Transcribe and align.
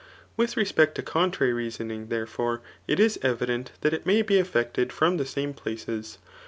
With 0.35 0.57
respect 0.57 0.95
to 0.95 1.03
contrary 1.03 1.53
reasoning, 1.53 2.07
therefore, 2.07 2.63
it 2.87 2.99
is 2.99 3.19
evident 3.21 3.73
that 3.81 3.93
it 3.93 4.03
may 4.07 4.23
be 4.23 4.39
eflFected 4.41 4.91
from 4.91 5.17
the 5.17 5.27
same 5.27 5.53
places. 5.53 6.17